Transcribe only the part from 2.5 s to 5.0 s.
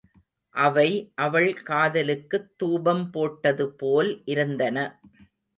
துாபம் போட்டதுபோல் இருந்தன.